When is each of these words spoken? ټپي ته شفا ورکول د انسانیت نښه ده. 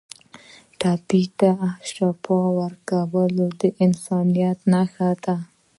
ټپي 0.79 1.23
ته 1.39 1.51
شفا 1.91 2.39
ورکول 2.59 3.33
د 3.61 3.61
انسانیت 3.83 4.59
نښه 4.71 5.09
ده. 5.23 5.35